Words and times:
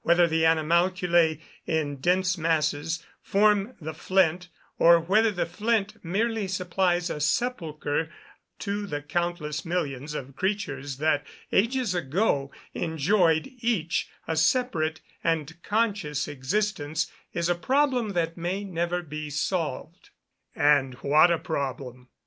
Whether 0.00 0.26
the 0.26 0.44
animalculæ, 0.44 1.42
in 1.66 1.96
dense 1.96 2.38
masses, 2.38 3.04
form 3.20 3.74
the 3.78 3.92
flint; 3.92 4.48
or 4.78 4.98
whether 4.98 5.30
the 5.30 5.44
flint 5.44 6.02
merely 6.02 6.48
supplies 6.48 7.10
a 7.10 7.20
sepulchre 7.20 8.10
to 8.60 8.86
the 8.86 9.02
countless 9.02 9.66
millions 9.66 10.14
of 10.14 10.34
creatures 10.36 10.96
that, 10.96 11.26
ages 11.52 11.94
ago, 11.94 12.50
enjoyed 12.72 13.50
each 13.58 14.08
a 14.26 14.36
separate 14.36 15.02
and 15.22 15.62
conscious 15.62 16.26
existence, 16.28 17.12
is 17.34 17.50
a 17.50 17.54
problem 17.54 18.14
that 18.14 18.38
may 18.38 18.64
never 18.64 19.02
be 19.02 19.28
solved. 19.28 20.08
And 20.56 20.94
what 20.94 21.30
a 21.30 21.36
problem! 21.38 22.08